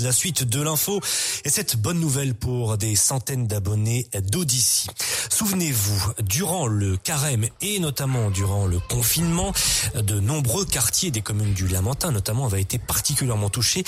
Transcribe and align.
La 0.00 0.12
suite 0.12 0.44
de 0.44 0.60
l'info 0.60 1.00
et 1.44 1.48
cette 1.48 1.76
bonne 1.76 1.98
nouvelle 1.98 2.34
pour 2.34 2.76
des 2.76 2.94
centaines 2.94 3.46
d'abonnés 3.46 4.06
d'Odyssey. 4.30 4.90
Souvenez-vous, 5.30 6.12
durant 6.20 6.66
le 6.66 6.96
carême 6.96 7.46
et 7.62 7.78
notamment 7.78 8.30
durant 8.30 8.66
le 8.66 8.80
confinement, 8.80 9.52
de 9.94 10.20
nombreux 10.20 10.66
quartiers 10.66 11.10
des 11.10 11.22
communes 11.22 11.54
du 11.54 11.68
Lamentin 11.68 12.12
notamment 12.12 12.46
avaient 12.46 12.60
été 12.60 12.78
particulièrement 12.78 13.48
touchés 13.48 13.82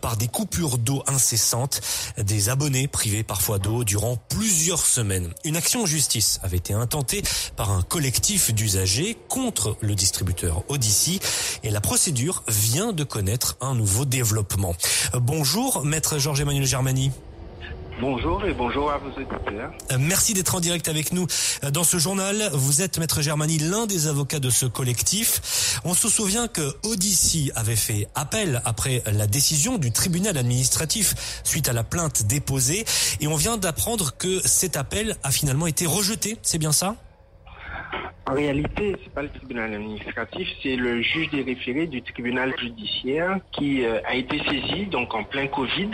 par 0.00 0.16
des 0.16 0.28
coupures 0.28 0.78
d'eau 0.78 1.02
incessantes, 1.06 1.80
des 2.18 2.48
abonnés 2.48 2.88
privés 2.88 3.22
parfois 3.22 3.58
d'eau 3.58 3.84
durant 3.84 4.16
plusieurs 4.16 4.84
semaines. 4.84 5.32
Une 5.44 5.56
action 5.56 5.82
en 5.82 5.86
justice 5.86 6.40
avait 6.42 6.56
été 6.56 6.74
intentée 6.74 7.22
par 7.56 7.70
un 7.70 7.82
collectif 7.82 8.52
d'usagers 8.52 9.16
contre 9.28 9.76
le 9.80 9.94
distributeur 9.94 10.64
Odyssey 10.68 11.20
et 11.62 11.70
la 11.70 11.80
procédure 11.80 12.42
vient 12.48 12.92
de 12.92 13.04
connaître 13.04 13.56
un 13.60 13.74
nouveau 13.74 14.04
développement. 14.04 14.74
Bonjour, 15.44 15.84
maître 15.84 16.16
Georges-Emmanuel 16.16 16.64
Germani. 16.64 17.12
Bonjour 18.00 18.46
et 18.46 18.54
bonjour 18.54 18.90
à 18.90 18.96
vos 18.96 19.10
écouteurs. 19.20 19.72
Euh, 19.92 19.98
merci 20.00 20.32
d'être 20.32 20.54
en 20.54 20.60
direct 20.60 20.88
avec 20.88 21.12
nous 21.12 21.26
euh, 21.62 21.70
dans 21.70 21.84
ce 21.84 21.98
journal. 21.98 22.48
Vous 22.54 22.80
êtes, 22.80 22.98
Maître 22.98 23.20
Germani, 23.20 23.58
l'un 23.58 23.84
des 23.84 24.06
avocats 24.06 24.40
de 24.40 24.48
ce 24.48 24.64
collectif. 24.64 25.82
On 25.84 25.92
se 25.92 26.08
souvient 26.08 26.48
que 26.48 26.74
Odyssey 26.84 27.52
avait 27.54 27.76
fait 27.76 28.08
appel 28.14 28.62
après 28.64 29.02
la 29.04 29.26
décision 29.26 29.76
du 29.76 29.92
tribunal 29.92 30.38
administratif 30.38 31.42
suite 31.44 31.68
à 31.68 31.74
la 31.74 31.84
plainte 31.84 32.22
déposée. 32.22 32.86
Et 33.20 33.26
on 33.26 33.36
vient 33.36 33.58
d'apprendre 33.58 34.16
que 34.16 34.40
cet 34.46 34.78
appel 34.78 35.14
a 35.24 35.30
finalement 35.30 35.66
été 35.66 35.84
rejeté. 35.84 36.38
C'est 36.40 36.56
bien 36.56 36.72
ça? 36.72 36.96
En 38.26 38.32
réalité, 38.32 38.96
c'est 39.02 39.12
pas 39.12 39.22
le 39.22 39.28
tribunal 39.28 39.74
administratif, 39.74 40.48
c'est 40.62 40.76
le 40.76 41.02
juge 41.02 41.28
des 41.30 41.42
référés 41.42 41.86
du 41.86 42.00
tribunal 42.02 42.54
judiciaire 42.58 43.38
qui 43.52 43.84
euh, 43.84 44.00
a 44.06 44.14
été 44.14 44.38
saisi 44.38 44.86
donc 44.86 45.14
en 45.14 45.24
plein 45.24 45.46
Covid, 45.46 45.90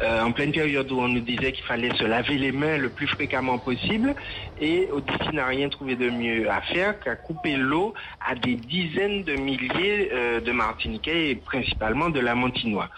euh, 0.00 0.22
en 0.22 0.32
pleine 0.32 0.52
période 0.52 0.90
où 0.90 0.98
on 0.98 1.08
nous 1.08 1.20
disait 1.20 1.52
qu'il 1.52 1.64
fallait 1.64 1.94
se 1.96 2.04
laver 2.04 2.38
les 2.38 2.52
mains 2.52 2.78
le 2.78 2.88
plus 2.88 3.06
fréquemment 3.06 3.58
possible, 3.58 4.14
et 4.58 4.88
Odyssey 4.90 5.32
n'a 5.34 5.46
rien 5.46 5.68
trouvé 5.68 5.96
de 5.96 6.08
mieux 6.08 6.50
à 6.50 6.62
faire 6.62 6.98
qu'à 6.98 7.14
couper 7.14 7.56
l'eau 7.56 7.92
à 8.26 8.34
des 8.34 8.54
dizaines 8.54 9.24
de 9.24 9.34
milliers 9.34 10.10
euh, 10.12 10.40
de 10.40 10.52
Martiniquais 10.52 11.30
et 11.30 11.36
principalement 11.36 12.08
de 12.08 12.20
la 12.20 12.34
Montinois. 12.34 12.88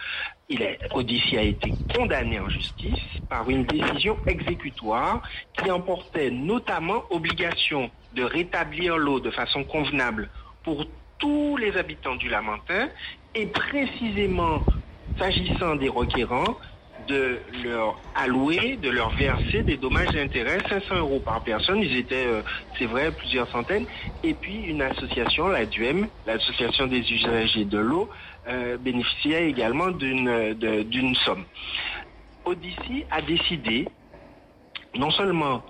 Il 0.50 0.62
est, 0.62 0.78
Odyssey 0.92 1.36
a 1.36 1.42
été 1.42 1.74
condamné 1.94 2.40
en 2.40 2.48
justice 2.48 2.98
par 3.28 3.50
une 3.50 3.64
décision 3.64 4.18
exécutoire 4.26 5.22
qui 5.52 5.70
emportait 5.70 6.30
notamment 6.30 7.04
obligation 7.10 7.90
de 8.12 8.22
rétablir 8.22 8.96
l'eau 8.96 9.20
de 9.20 9.30
façon 9.30 9.64
convenable 9.64 10.30
pour 10.62 10.86
tous 11.18 11.56
les 11.58 11.76
habitants 11.76 12.16
du 12.16 12.30
Lamentin 12.30 12.88
et 13.34 13.46
précisément 13.46 14.64
s'agissant 15.18 15.76
des 15.76 15.88
requérants, 15.88 16.58
de 17.08 17.42
leur 17.64 18.00
allouer, 18.14 18.76
de 18.76 18.90
leur 18.90 19.10
verser 19.16 19.62
des 19.62 19.76
dommages 19.76 20.14
et 20.14 20.20
intérêts, 20.20 20.58
500 20.68 20.98
euros 20.98 21.20
par 21.20 21.42
personne, 21.42 21.80
ils 21.82 21.96
étaient, 21.96 22.26
euh, 22.26 22.42
c'est 22.78 22.86
vrai, 22.86 23.12
plusieurs 23.12 23.50
centaines, 23.50 23.86
et 24.22 24.34
puis 24.34 24.62
une 24.64 24.82
association, 24.82 25.48
la 25.48 25.66
DUEM, 25.66 26.08
l'association 26.26 26.86
des 26.86 27.00
usagers 27.10 27.64
de 27.64 27.78
l'eau, 27.78 28.10
euh, 28.46 28.76
bénéficiait 28.76 29.48
également 29.48 29.90
d'une, 29.90 30.54
d'une 30.54 31.14
somme. 31.16 31.44
Odyssey 32.44 33.06
a 33.10 33.22
décidé 33.22 33.88
non 34.94 35.10
seulement 35.10 35.64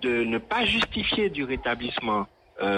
de 0.00 0.24
ne 0.24 0.38
pas 0.38 0.64
justifier 0.66 1.30
du 1.30 1.44
rétablissement 1.44 2.26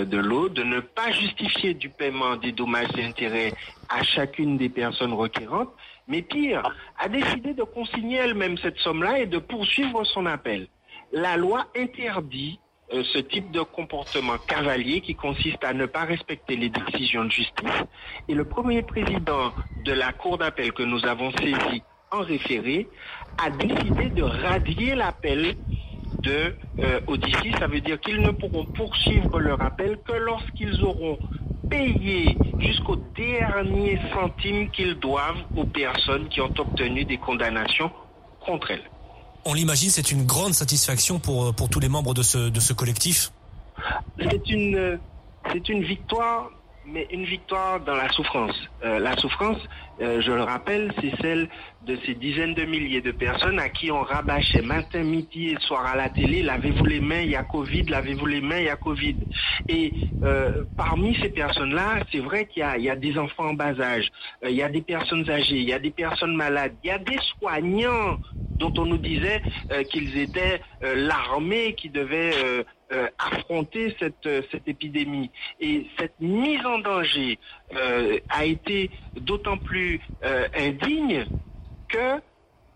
de 0.05 0.19
l'eau, 0.19 0.49
de 0.49 0.63
ne 0.63 0.81
pas 0.81 1.11
justifier 1.13 1.75
du 1.75 1.89
paiement 1.89 2.37
des 2.37 2.53
dommages 2.53 2.89
et 2.97 3.05
intérêts 3.05 3.53
à 3.89 4.03
chacune 4.03 4.57
des 4.57 4.69
personnes 4.69 5.13
requérantes, 5.13 5.73
mais 6.09 6.23
pire, 6.23 6.63
a 6.99 7.09
décidé 7.09 7.55
de 7.55 7.63
consigner 7.63 8.17
elle-même 8.19 8.59
cette 8.59 8.79
somme-là 8.79 9.21
et 9.21 9.27
de 9.27 9.39
poursuivre 9.39 10.05
son 10.05 10.27
appel. 10.27 10.69
La 11.13 11.37
loi 11.37 11.67
interdit 11.77 12.59
euh, 12.93 13.03
ce 13.13 13.19
type 13.19 13.51
de 13.51 13.63
comportement 13.63 14.39
cavalier 14.47 15.01
qui 15.01 15.17
consiste 15.17 15.65
à 15.65 15.73
ne 15.73 15.87
pas 15.87 16.05
respecter 16.05 16.55
les 16.55 16.69
décisions 16.69 17.25
de 17.25 17.33
justice. 17.33 17.83
Et 18.29 18.35
le 18.35 18.45
premier 18.45 18.83
président 18.83 19.53
de 19.85 19.93
la 19.93 20.13
Cour 20.13 20.39
d'appel 20.39 20.73
que 20.73 20.85
nous 20.85 21.05
avons 21.05 21.33
saisi 21.33 21.83
en 22.13 22.21
référé 22.21 22.89
a 23.45 23.51
décidé 23.51 24.09
de 24.11 24.23
radier 24.23 24.95
l'appel 24.95 25.57
de 26.27 26.55
euh. 26.81 27.01
Ça 27.59 27.67
veut 27.67 27.81
dire 27.81 28.01
qu'ils 28.01 28.21
ne 28.21 28.31
pourront 28.31 28.67
poursuivre 28.67 29.39
leur 29.39 29.61
appel 29.63 29.99
que 30.07 30.13
lorsqu'ils 30.13 30.83
auront 30.83 31.19
payé 31.71 32.37
jusqu'au 32.59 32.97
dernier 33.17 33.99
centime 34.13 34.71
qu'ils 34.71 34.95
doivent 34.95 35.45
aux 35.57 35.65
personnes 35.65 36.29
qui 36.29 36.41
ont 36.41 36.53
obtenu 36.59 37.05
des 37.05 37.19
condamnations 37.19 37.91
contre 38.45 38.73
elles. 38.73 38.85
On 39.45 39.55
l'imagine, 39.55 39.91
c'est 39.91 40.11
une 40.11 40.27
grande 40.27 40.55
satisfaction 40.55 41.19
pour, 41.19 41.55
pour 41.55 41.69
tous 41.69 41.81
les 41.81 41.89
membres 41.89 42.15
de 42.15 42.23
ce, 42.23 42.51
de 42.51 42.61
ce 42.61 42.73
collectif 42.73 43.31
C'est 44.19 44.49
une, 44.49 44.99
c'est 45.53 45.69
une 45.69 45.83
victoire 45.83 46.51
mais 46.87 47.07
une 47.11 47.25
victoire 47.25 47.81
dans 47.81 47.95
la 47.95 48.09
souffrance. 48.13 48.55
Euh, 48.85 48.99
la 48.99 49.17
souffrance, 49.17 49.59
euh, 50.01 50.21
je 50.21 50.31
le 50.31 50.43
rappelle, 50.43 50.93
c'est 51.01 51.13
celle 51.23 51.49
de 51.87 51.97
ces 52.05 52.15
dizaines 52.15 52.55
de 52.55 52.65
milliers 52.65 53.01
de 53.01 53.13
personnes 53.13 53.59
à 53.59 53.69
qui 53.69 53.91
on 53.91 54.03
rabâchait 54.03 54.63
matin, 54.63 55.03
midi 55.03 55.51
et 55.51 55.61
soir 55.61 55.87
à 55.87 55.97
la 55.97 56.09
télé, 56.09 56.43
lavez-vous 56.43 56.85
les 56.85 57.01
mains, 57.01 57.21
il 57.21 57.31
y 57.31 57.37
a 57.37 57.45
Covid, 57.45 57.85
lavez-vous 57.85 58.27
les 58.27 58.41
mains, 58.41 58.59
il 58.59 58.65
y 58.65 58.69
a 58.69 58.77
Covid. 58.77 59.17
Et 59.69 59.93
euh, 60.23 60.65
parmi 60.77 61.17
ces 61.23 61.31
personnes-là, 61.31 62.01
c'est 62.13 62.21
vrai 62.21 62.47
qu'il 62.47 62.65
y, 62.79 62.83
y 62.83 62.91
a, 62.91 62.97
des 62.97 63.17
enfants 63.17 63.51
en 63.51 63.55
bas 63.55 63.81
âge, 63.81 64.11
il 64.43 64.55
y 64.55 64.63
a 64.63 64.69
des 64.69 64.83
personnes 64.83 65.29
âgées, 65.31 65.57
il 65.57 65.69
y 65.69 65.73
a 65.73 65.79
des 65.79 65.91
personnes 65.91 66.35
malades, 66.35 66.75
il 66.83 66.89
y 66.89 66.91
a 66.91 66.99
des 66.99 67.19
soignants 67.39 68.19
dont 68.59 68.73
on 68.79 68.87
nous 68.87 68.99
disait 68.99 69.43
qu'ils 69.91 70.19
étaient 70.19 70.61
l'armée 70.81 71.75
qui 71.75 71.89
devait 71.89 72.65
euh, 72.93 73.09
affronter 73.19 73.97
cette, 73.99 74.27
euh, 74.27 74.43
épidémie. 74.65 75.33
Et 75.59 75.89
cette 75.99 76.21
mise 76.21 76.65
en 76.65 76.79
danger 76.79 77.37
euh, 77.75 78.21
a 78.29 78.45
été 78.45 78.93
d'autant 79.17 79.59
plus 79.59 80.01
indigne 80.55 81.27
que 81.89 82.21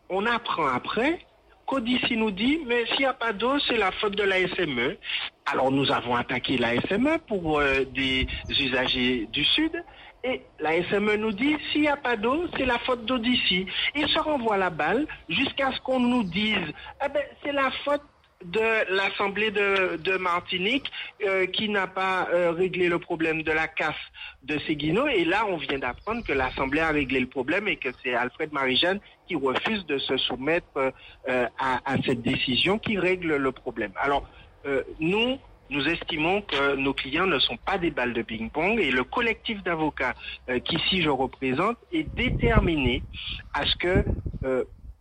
on 0.08 0.26
apprend 0.26 0.66
après 0.66 1.20
qu'Odyssey 1.64 2.16
nous 2.16 2.32
dit, 2.32 2.58
mais 2.66 2.86
s'il 2.86 2.98
n'y 2.98 3.04
a 3.04 3.12
pas 3.12 3.32
d'eau, 3.32 3.60
c'est 3.68 3.76
la 3.76 3.92
faute 3.92 4.16
de 4.16 4.24
la 4.24 4.48
SME. 4.48 4.96
Alors 5.46 5.70
nous 5.70 5.92
avons 5.92 6.16
attaqué 6.16 6.58
la 6.58 6.80
SME 6.80 7.18
pour 7.28 7.62
des 7.94 8.26
usagers 8.48 9.28
du 9.32 9.44
Sud. 9.44 9.80
Et 10.22 10.42
la 10.58 10.82
SME 10.84 11.16
nous 11.16 11.32
dit, 11.32 11.56
s'il 11.72 11.82
n'y 11.82 11.88
a 11.88 11.96
pas 11.96 12.16
d'eau, 12.16 12.44
c'est 12.56 12.66
la 12.66 12.78
faute 12.80 13.06
d'Odyssey. 13.06 13.66
Il 13.94 14.08
se 14.08 14.18
renvoie 14.18 14.58
la 14.58 14.70
balle 14.70 15.06
jusqu'à 15.28 15.72
ce 15.72 15.80
qu'on 15.80 16.00
nous 16.00 16.24
dise, 16.24 16.72
eh 17.04 17.08
ben, 17.08 17.22
c'est 17.42 17.52
la 17.52 17.70
faute 17.84 18.02
de 18.44 18.94
l'Assemblée 18.94 19.50
de, 19.50 20.16
Martinique 20.16 20.90
euh, 21.26 21.46
qui 21.46 21.68
n'a 21.68 21.86
pas 21.86 22.28
euh, 22.32 22.52
réglé 22.52 22.88
le 22.88 22.98
problème 22.98 23.42
de 23.42 23.52
la 23.52 23.68
casse 23.68 23.94
de 24.42 24.58
Séguino. 24.60 25.06
Et 25.08 25.24
là, 25.24 25.44
on 25.46 25.56
vient 25.56 25.78
d'apprendre 25.78 26.24
que 26.24 26.32
l'Assemblée 26.32 26.80
a 26.80 26.90
réglé 26.90 27.20
le 27.20 27.26
problème 27.26 27.68
et 27.68 27.76
que 27.76 27.90
c'est 28.02 28.14
Alfred 28.14 28.52
Marie-Jeanne 28.52 29.00
qui 29.26 29.36
refuse 29.36 29.84
de 29.86 29.98
se 29.98 30.16
soumettre 30.16 30.66
euh, 30.76 31.46
à, 31.58 31.80
à, 31.84 31.96
cette 32.04 32.22
décision 32.22 32.78
qui 32.78 32.98
règle 32.98 33.36
le 33.36 33.52
problème. 33.52 33.92
Alors, 33.96 34.28
nous, 34.98 35.38
nous 35.70 35.88
estimons 35.88 36.42
que 36.42 36.76
nos 36.76 36.92
clients 36.92 37.26
ne 37.26 37.38
sont 37.38 37.56
pas 37.56 37.78
des 37.78 37.90
balles 37.90 38.12
de 38.12 38.22
ping-pong 38.22 38.78
et 38.80 38.90
le 38.90 39.04
collectif 39.04 39.62
d'avocats 39.62 40.14
qu'ici 40.64 41.02
je 41.02 41.08
représente 41.08 41.78
est 41.92 42.08
déterminé 42.16 43.02
à 43.54 43.64
ce 43.64 43.76
que 43.76 44.04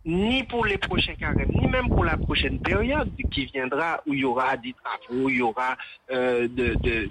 ni 0.04 0.42
pour 0.44 0.64
les 0.64 0.78
prochains 0.78 1.14
carèmes, 1.14 1.50
ni 1.50 1.66
même 1.66 1.88
pour 1.88 2.04
la 2.04 2.16
prochaine 2.16 2.58
période 2.60 3.10
qui 3.30 3.46
viendra 3.46 4.02
où 4.06 4.14
il 4.14 4.20
y 4.20 4.24
aura 4.24 4.56
des 4.56 4.74
travaux, 4.82 5.24
où 5.24 5.28
il 5.28 5.36
y 5.36 5.42
aura 5.42 5.76
euh, 6.10 6.48
de, 6.48 6.74
de, 6.74 7.08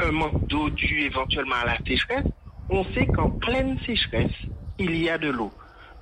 un 0.00 0.12
manque 0.12 0.46
d'eau 0.46 0.68
dû 0.70 1.00
éventuellement 1.02 1.56
à 1.56 1.66
la 1.66 1.78
sécheresse, 1.86 2.26
on 2.68 2.84
sait 2.92 3.06
qu'en 3.06 3.30
pleine 3.30 3.78
sécheresse, 3.86 4.30
il 4.78 4.96
y 4.96 5.08
a 5.08 5.18
de 5.18 5.30
l'eau. 5.30 5.52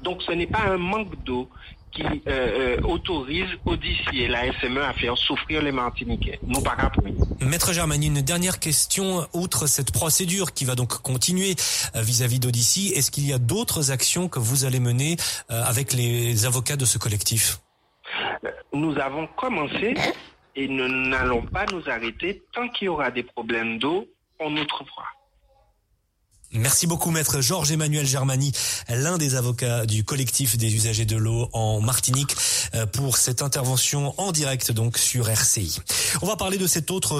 Donc 0.03 0.23
ce 0.23 0.33
n'est 0.33 0.47
pas 0.47 0.65
un 0.67 0.77
manque 0.77 1.17
d'eau 1.25 1.49
qui 1.93 2.03
euh, 2.03 2.19
euh, 2.27 2.81
autorise 2.83 3.49
Odyssey 3.65 4.17
et 4.17 4.29
la 4.29 4.53
SME 4.61 4.83
à 4.83 4.93
faire 4.95 5.17
souffrir 5.17 5.63
les 5.63 5.73
Martiniquais. 5.73 6.39
Non 6.47 6.61
pas 6.61 6.77
Maître 7.41 7.73
Germani, 7.73 8.07
une 8.07 8.23
dernière 8.23 8.59
question. 8.59 9.27
Outre 9.33 9.67
cette 9.67 9.93
procédure 9.93 10.53
qui 10.53 10.65
va 10.65 10.75
donc 10.75 11.01
continuer 11.03 11.55
euh, 11.97 12.03
vis-à-vis 12.03 12.41
d'Odyssey, 12.41 12.97
est-ce 12.97 13.11
qu'il 13.11 13.27
y 13.27 13.33
a 13.33 13.39
d'autres 13.39 13.91
actions 13.91 14.29
que 14.29 14.39
vous 14.39 14.65
allez 14.65 14.81
mener 14.81 15.17
avec 15.49 15.93
les 15.93 16.47
avocats 16.47 16.77
de 16.77 16.85
ce 16.85 16.99
collectif? 16.99 17.59
Nous 18.73 18.99
avons 18.99 19.27
commencé 19.27 19.95
et 20.55 20.69
nous 20.69 20.89
n'allons 20.89 21.43
pas 21.43 21.67
nous 21.73 21.83
arrêter 21.89 22.43
tant 22.53 22.69
qu'il 22.69 22.87
y 22.87 22.89
aura 22.89 23.11
des 23.11 23.23
problèmes 23.23 23.79
d'eau, 23.79 24.07
on 24.41 24.51
nous 24.51 24.65
trouvera. 24.65 25.05
Merci 26.53 26.87
beaucoup 26.87 27.11
maître 27.11 27.43
Georges 27.43 27.73
Emmanuel 27.73 28.07
Germani, 28.07 28.53
l'un 28.89 29.19
des 29.19 29.35
avocats 29.35 29.85
du 29.85 30.03
collectif 30.03 30.57
des 30.57 30.75
usagers 30.75 31.05
de 31.05 31.17
l'eau 31.17 31.51
en 31.53 31.83
Martinique 31.83 32.35
euh, 32.75 32.87
pour 32.87 33.19
cette 33.19 33.43
intervention 33.43 34.15
en 34.17 34.33
direct 34.33 34.73
donc 34.73 34.97
sur 34.97 35.29
RCI. 35.29 35.79
On 36.23 36.27
va 36.27 36.37
parler 36.37 36.57
de 36.57 36.67
cette 36.67 36.91
autre 36.91 37.13